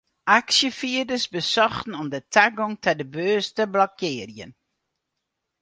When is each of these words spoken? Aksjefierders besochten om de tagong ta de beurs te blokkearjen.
Aksjefierders 0.37 1.25
besochten 1.35 1.93
om 2.01 2.07
de 2.13 2.21
tagong 2.35 2.75
ta 2.83 2.91
de 2.99 3.07
beurs 3.15 3.47
te 3.57 3.63
blokkearjen. 3.73 4.51